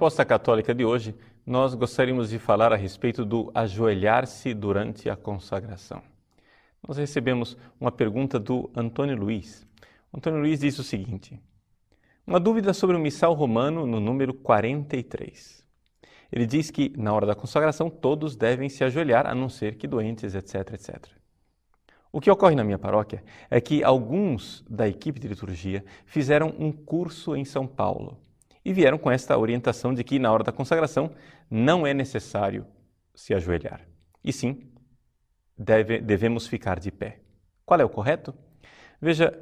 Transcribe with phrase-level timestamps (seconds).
[0.00, 1.14] resposta católica de hoje,
[1.44, 6.00] nós gostaríamos de falar a respeito do ajoelhar-se durante a consagração.
[6.86, 9.66] Nós recebemos uma pergunta do Antônio Luiz.
[10.14, 11.38] Antônio Luiz diz o seguinte:
[12.30, 15.66] Uma dúvida sobre o missal romano no número 43.
[16.30, 19.88] Ele diz que na hora da consagração todos devem se ajoelhar, a não ser que
[19.88, 21.08] doentes, etc, etc.
[22.12, 26.70] O que ocorre na minha paróquia é que alguns da equipe de liturgia fizeram um
[26.70, 28.16] curso em São Paulo
[28.64, 31.10] e vieram com esta orientação de que na hora da consagração
[31.50, 32.64] não é necessário
[33.12, 33.80] se ajoelhar.
[34.22, 34.70] E sim,
[35.58, 37.18] deve, devemos ficar de pé.
[37.66, 38.32] Qual é o correto?
[39.02, 39.36] Veja,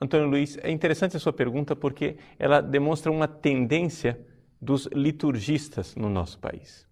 [0.00, 4.18] Antônio Luiz, é interessante a sua pergunta porque ela demonstra uma tendência
[4.60, 6.86] dos liturgistas no nosso país.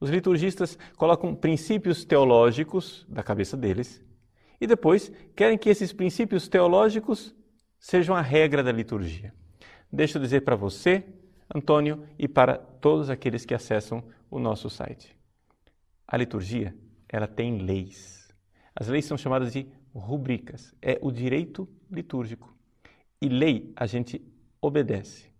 [0.00, 4.02] Os liturgistas colocam princípios teológicos da cabeça deles
[4.60, 7.34] e depois querem que esses princípios teológicos
[7.78, 9.32] sejam a regra da liturgia
[9.92, 11.04] deixa eu dizer para você,
[11.54, 15.14] Antônio, e para todos aqueles que acessam o nosso site.
[16.08, 16.74] A liturgia,
[17.08, 18.32] ela tem leis.
[18.74, 20.74] As leis são chamadas de rubricas.
[20.80, 22.52] É o direito litúrgico.
[23.20, 24.20] E lei a gente
[24.60, 25.30] obedece.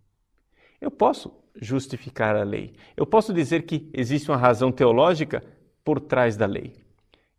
[0.79, 2.73] Eu posso justificar a lei.
[2.95, 5.43] Eu posso dizer que existe uma razão teológica
[5.83, 6.73] por trás da lei.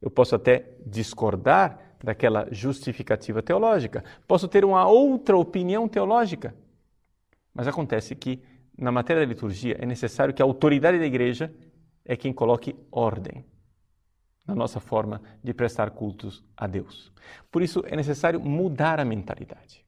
[0.01, 4.05] Eu posso até discordar daquela justificativa teológica.
[4.27, 6.55] Posso ter uma outra opinião teológica.
[7.55, 8.43] Mas acontece que
[8.77, 11.55] na matéria da liturgia é necessário que a autoridade da igreja
[12.05, 13.45] é quem coloque ordem
[14.47, 17.13] na nossa forma de prestar cultos a Deus.
[17.51, 19.85] Por isso é necessário mudar a mentalidade.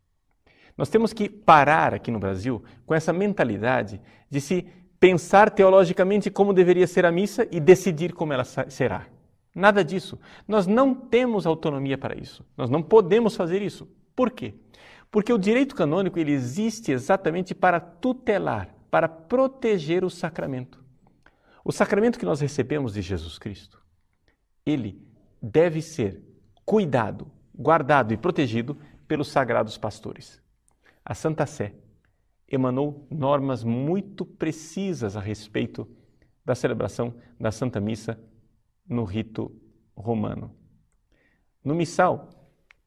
[0.77, 4.67] Nós temos que parar aqui no Brasil com essa mentalidade de se
[5.01, 9.07] pensar teologicamente como deveria ser a missa e decidir como ela será.
[9.55, 10.19] Nada disso.
[10.47, 12.45] Nós não temos autonomia para isso.
[12.57, 13.89] Nós não podemos fazer isso.
[14.15, 14.55] Por quê?
[15.11, 20.85] Porque o direito canônico ele existe exatamente para tutelar, para proteger o sacramento.
[21.65, 23.81] O sacramento que nós recebemos de Jesus Cristo,
[24.67, 25.01] ele
[25.41, 26.21] deve ser
[26.65, 30.43] cuidado, guardado e protegido pelos sagrados pastores.
[31.05, 31.73] A Santa Sé
[32.49, 35.89] emanou normas muito precisas a respeito
[36.45, 38.19] da celebração da Santa Missa
[38.89, 39.55] no rito
[39.97, 40.55] romano.
[41.65, 42.31] No missal,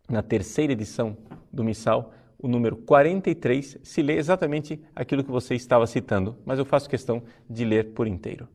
[0.09, 1.17] na terceira edição
[1.51, 6.63] do Missal, o número 43, se lê exatamente aquilo que você estava citando, mas eu
[6.63, 8.47] faço questão de ler por inteiro.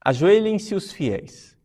[0.00, 1.57] Ajoelhem-se os fiéis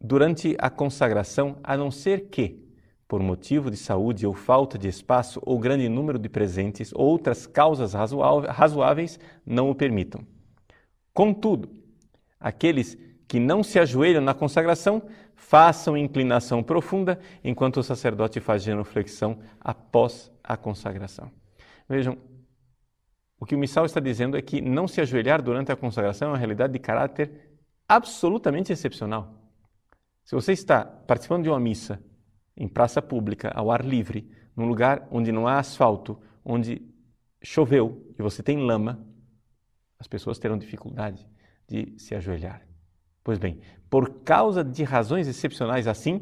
[0.00, 2.64] durante a consagração, a não ser que,
[3.08, 7.46] por motivo de saúde ou falta de espaço ou grande número de presentes ou outras
[7.46, 10.26] causas razoáveis, não o permitam.
[11.14, 11.70] Contudo,
[12.38, 12.98] aqueles
[13.28, 15.02] que não se ajoelham na consagração
[15.34, 21.30] façam inclinação profunda enquanto o sacerdote faz genuflexão após a consagração.
[21.88, 22.18] Vejam,
[23.38, 26.30] o que o missal está dizendo é que não se ajoelhar durante a consagração é
[26.32, 27.58] uma realidade de caráter
[27.88, 29.34] absolutamente excepcional.
[30.26, 32.02] Se você está participando de uma missa
[32.56, 36.82] em praça pública, ao ar livre, num lugar onde não há asfalto, onde
[37.40, 39.06] choveu e você tem lama,
[40.00, 41.24] as pessoas terão dificuldade
[41.68, 42.66] de se ajoelhar.
[43.22, 46.20] Pois bem, por causa de razões excepcionais assim,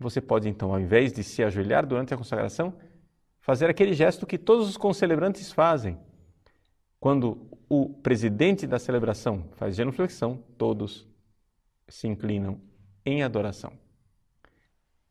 [0.00, 2.74] você pode então, ao invés de se ajoelhar durante a consagração,
[3.38, 5.98] fazer aquele gesto que todos os concelebrantes fazem.
[6.98, 11.11] Quando o presidente da celebração faz genuflexão, todos
[11.92, 12.58] se inclinam
[13.04, 13.72] em adoração.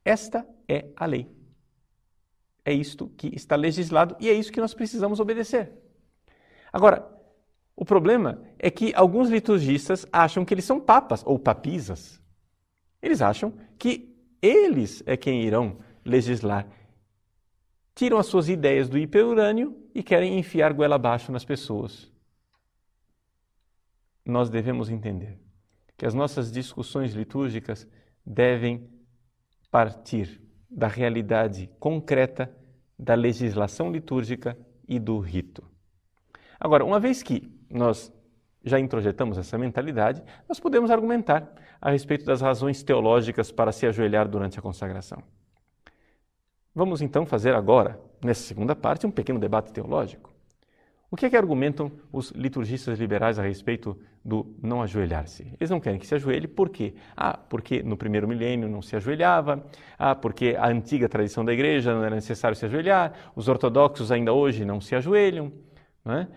[0.03, 1.30] Esta é a lei.
[2.66, 5.72] É isto que está legislado e é isso que nós precisamos obedecer.
[6.74, 7.08] Agora,
[7.75, 12.20] o problema é que alguns liturgistas acham que eles são papas ou papisas.
[13.00, 16.68] Eles acham que eles é quem irão legislar.
[17.94, 22.11] Tiram as suas ideias do hiperurânio e querem enfiar goela abaixo nas pessoas.
[24.26, 25.38] Nós devemos entender
[26.02, 27.88] que as nossas discussões litúrgicas
[28.26, 28.90] devem
[29.70, 32.52] partir da realidade concreta
[32.98, 34.58] da legislação litúrgica
[34.88, 35.64] e do rito.
[36.59, 38.12] Agora, uma vez que nós
[38.66, 41.48] já introjetamos essa mentalidade, nós podemos argumentar
[41.80, 45.22] a respeito das razões teológicas para se ajoelhar durante a consagração.
[46.74, 50.30] Vamos então fazer agora, nessa segunda parte, um pequeno debate teológico.
[51.11, 55.46] O que é que argumentam os liturgistas liberais a respeito do não ajoelhar-se?
[55.59, 56.93] Eles não querem que se ajoelhe, por quê?
[57.17, 59.61] Ah, porque no primeiro milênio não se ajoelhava,
[59.99, 64.31] ah, porque a antiga tradição da igreja não era necessário se ajoelhar, os ortodoxos ainda
[64.31, 65.52] hoje não se ajoelham,
[66.05, 66.28] não é?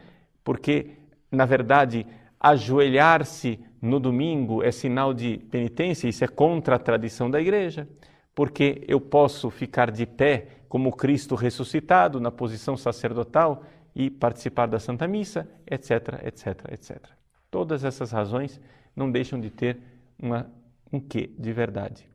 [0.42, 0.90] porque,
[1.30, 2.04] na verdade,
[2.40, 7.88] ajoelhar-se no domingo é sinal de penitência, isso é contra a tradição da igreja,
[8.34, 13.62] porque eu posso ficar de pé como Cristo ressuscitado na posição sacerdotal
[13.94, 17.08] e participar da Santa Missa, etc, etc, etc.
[17.50, 18.60] Todas essas razões
[18.96, 19.80] não deixam de ter
[20.18, 20.50] uma,
[20.92, 22.08] um quê de verdade.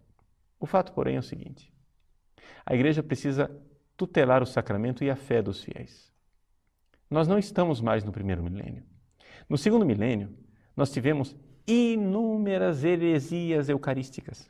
[0.60, 1.72] O fato, porém, é o seguinte:
[2.66, 3.50] a igreja precisa
[3.96, 6.12] tutelar o sacramento e a fé dos fiéis.
[7.10, 8.84] Nós não estamos mais no primeiro milênio.
[9.48, 10.30] No segundo milênio,
[10.76, 11.36] nós tivemos
[11.66, 14.50] inúmeras heresias eucarísticas.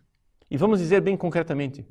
[0.49, 1.85] E vamos dizer bem concretamente: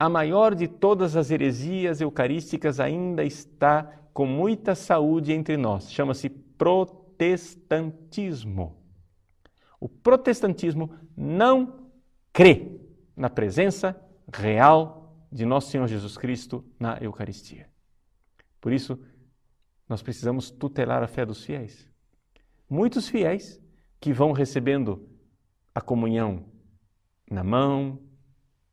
[0.00, 3.82] a maior de todas as heresias eucarísticas ainda está
[4.14, 5.92] com muita saúde entre nós.
[5.92, 8.82] Chama-se protestantismo.
[9.78, 11.90] O protestantismo não
[12.32, 12.80] crê
[13.14, 13.94] na presença
[14.32, 17.68] real de nosso Senhor Jesus Cristo na Eucaristia.
[18.58, 18.98] Por isso,
[19.86, 21.86] nós precisamos tutelar a fé dos fiéis.
[22.70, 23.60] Muitos fiéis
[24.00, 25.06] que vão recebendo
[25.74, 26.46] a comunhão
[27.30, 28.00] na mão,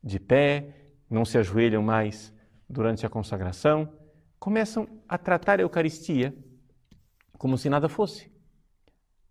[0.01, 2.33] de pé, não se ajoelham mais
[2.69, 3.91] durante a consagração,
[4.39, 6.35] começam a tratar a Eucaristia
[7.37, 8.31] como se nada fosse.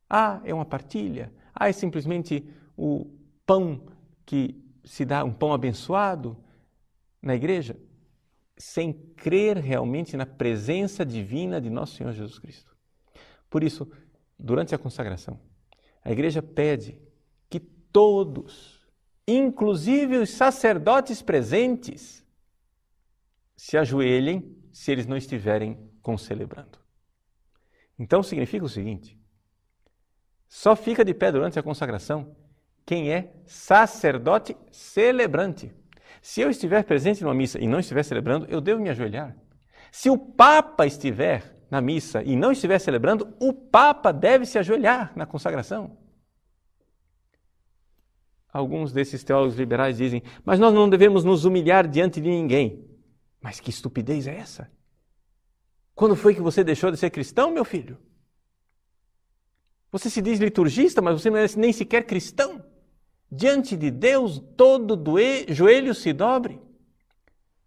[0.08, 1.32] Ah, é uma partilha.
[1.54, 3.10] Ah, é simplesmente o
[3.44, 3.86] pão
[4.24, 6.36] que se dá, um pão abençoado
[7.20, 7.76] na igreja,
[8.56, 12.74] sem crer realmente na presença divina de nosso Senhor Jesus Cristo.
[13.50, 13.90] Por isso,
[14.38, 15.40] durante a consagração,
[16.02, 16.98] a igreja pede
[17.50, 18.75] que todos,
[19.26, 22.24] inclusive os sacerdotes presentes,
[23.56, 26.78] se ajoelhem se eles não estiverem concelebrando.
[27.98, 29.18] Então significa o seguinte:
[30.48, 32.36] só fica de pé durante a consagração
[32.84, 35.74] quem é sacerdote celebrante.
[36.22, 39.36] Se eu estiver presente numa missa e não estiver celebrando, eu devo me ajoelhar.
[39.90, 45.12] Se o Papa estiver na missa e não estiver celebrando, o Papa deve se ajoelhar
[45.16, 45.96] na consagração.
[48.56, 52.88] Alguns desses teólogos liberais dizem, mas nós não devemos nos humilhar diante de ninguém.
[53.38, 54.70] Mas que estupidez é essa?
[55.94, 57.98] Quando foi que você deixou de ser cristão, meu filho?
[59.92, 62.64] Você se diz liturgista, mas você não é nem sequer cristão.
[63.30, 64.98] Diante de Deus, todo
[65.50, 66.58] joelho se dobre,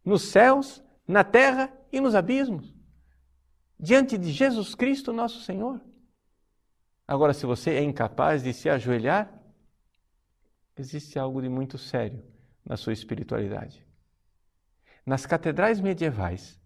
[0.03, 2.73] nos céus, na terra e nos abismos.
[3.79, 5.79] Diante de Jesus Cristo, nosso Senhor.
[7.07, 9.38] Agora, se você é incapaz de se ajoelhar,
[10.79, 12.23] existe algo de muito sério
[12.65, 13.85] na sua espiritualidade.
[15.05, 16.59] Nas catedrais medievais,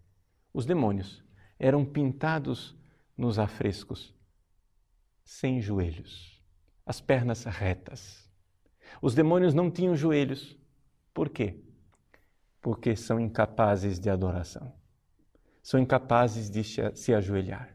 [0.52, 1.24] os demônios
[1.58, 2.76] eram pintados
[3.16, 4.14] nos afrescos,
[5.24, 6.40] sem joelhos,
[6.86, 8.30] as pernas retas.
[9.02, 10.56] Os demônios não tinham joelhos.
[11.12, 11.60] Por quê?
[12.60, 14.72] Porque são incapazes de adoração.
[15.62, 17.74] São incapazes de se ajoelhar.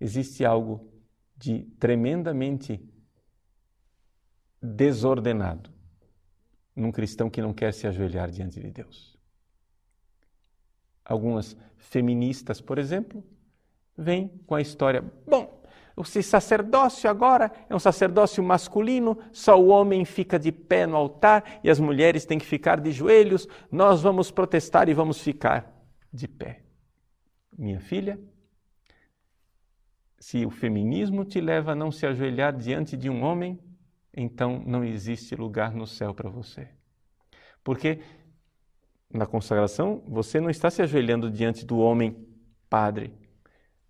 [0.00, 0.90] Existe algo
[1.36, 2.82] de tremendamente
[4.62, 5.70] desordenado
[6.74, 9.20] num cristão que não quer se ajoelhar diante de Deus
[11.10, 13.22] algumas feministas, por exemplo,
[13.98, 15.60] vêm com a história: bom,
[15.96, 21.60] o sacerdócio agora é um sacerdócio masculino, só o homem fica de pé no altar
[21.64, 25.74] e as mulheres têm que ficar de joelhos, nós vamos protestar e vamos ficar
[26.12, 26.62] de pé.
[27.58, 28.18] Minha filha,
[30.18, 33.58] se o feminismo te leva a não se ajoelhar diante de um homem,
[34.16, 36.68] então não existe lugar no céu para você.
[37.62, 38.00] Porque
[39.12, 42.16] na consagração, você não está se ajoelhando diante do homem
[42.68, 43.12] Padre.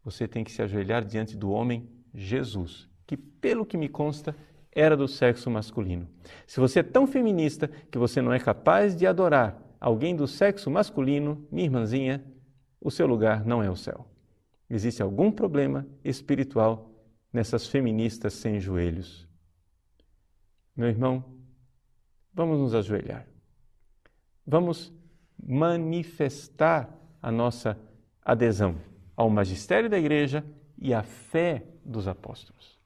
[0.03, 4.35] Você tem que se ajoelhar diante do homem Jesus, que, pelo que me consta,
[4.73, 6.09] era do sexo masculino.
[6.47, 10.71] Se você é tão feminista que você não é capaz de adorar alguém do sexo
[10.71, 12.25] masculino, minha irmãzinha,
[12.81, 14.07] o seu lugar não é o céu.
[14.71, 16.91] Existe algum problema espiritual
[17.31, 19.29] nessas feministas sem joelhos.
[20.81, 21.23] Meu irmão,
[22.33, 23.27] vamos nos ajoelhar.
[24.47, 24.91] Vamos
[25.39, 26.89] manifestar
[27.21, 27.79] a nossa
[28.25, 28.77] adesão
[29.15, 30.43] ao magistério da igreja
[30.79, 32.81] e à fé dos apóstolos.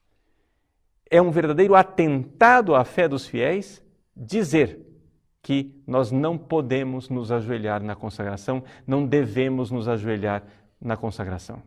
[1.09, 3.81] É um verdadeiro atentado à fé dos fiéis
[4.17, 4.81] dizer
[5.41, 10.43] que nós não podemos nos ajoelhar na consagração, não devemos nos ajoelhar
[10.81, 11.63] na consagração.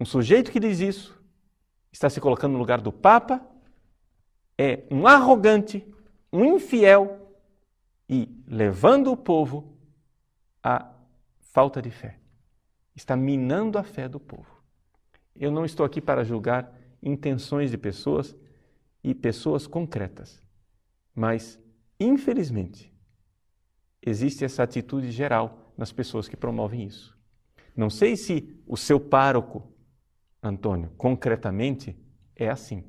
[0.00, 1.22] Um sujeito que diz isso
[1.92, 3.46] está se colocando no lugar do Papa,
[4.58, 5.86] é um arrogante,
[6.32, 7.36] um infiel
[8.08, 9.78] e levando o povo
[10.62, 10.92] à
[11.38, 12.18] falta de fé
[12.98, 14.62] está minando a fé do povo.
[15.34, 18.36] Eu não estou aqui para julgar intenções de pessoas
[19.04, 20.42] e pessoas concretas,
[21.14, 21.60] mas,
[22.00, 22.92] infelizmente,
[24.02, 27.16] existe essa atitude geral nas pessoas que promovem isso.
[27.76, 29.72] Não sei se o seu pároco,
[30.42, 31.96] Antônio, concretamente
[32.34, 32.84] é assim,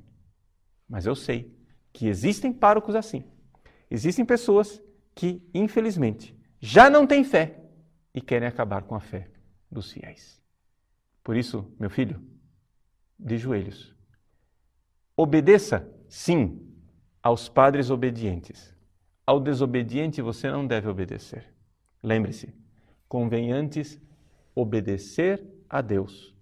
[0.88, 1.56] mas eu sei
[1.92, 3.24] que existem párocos assim.
[3.90, 4.82] Existem pessoas
[5.16, 7.60] que, infelizmente, já não têm fé
[8.14, 9.30] e querem acabar com a fé
[9.72, 10.42] dos fiéis.
[11.24, 12.22] Por isso, meu filho,
[13.18, 13.96] de joelhos,
[15.16, 16.66] obedeça, sim,
[17.22, 18.76] aos padres obedientes.
[19.26, 21.54] Ao desobediente você não deve obedecer.
[22.02, 22.54] Lembre-se,
[23.08, 24.02] convém antes
[24.56, 26.34] obedecer a Deus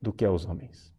[0.00, 0.95] do que aos homens.